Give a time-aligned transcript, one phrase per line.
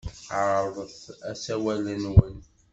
[0.47, 0.97] Ɛerḍet
[1.31, 2.37] asawal-nwen.